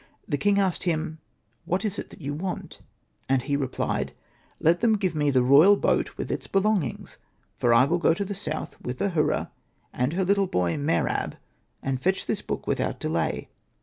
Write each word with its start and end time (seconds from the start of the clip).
The 0.27 0.35
king 0.39 0.57
asked 0.59 0.81
him,' 0.85 1.19
What 1.65 1.85
is 1.85 1.99
it 1.99 2.09
that 2.09 2.21
you 2.21 2.33
want?' 2.33 2.79
and 3.29 3.43
he 3.43 3.55
replied,' 3.55 4.13
Let 4.69 4.79
them 4.79 4.97
give 4.97 5.13
me 5.13 5.29
the 5.29 5.43
royal 5.43 5.77
boat 5.77 6.17
with 6.17 6.31
its 6.31 6.47
belongings, 6.47 7.19
for 7.59 7.71
I 7.71 7.85
will 7.85 7.99
go 7.99 8.15
to 8.15 8.25
the 8.25 8.33
south 8.33 8.81
with 8.81 8.99
Ahura 8.99 9.51
and 9.93 10.13
her 10.13 10.25
little 10.25 10.47
boy 10.47 10.75
Mer 10.75 11.07
ab, 11.07 11.35
and 11.83 12.01
fetch 12.01 12.25
this 12.25 12.41
book 12.41 12.65
without 12.65 12.99
delay.' 12.99 13.47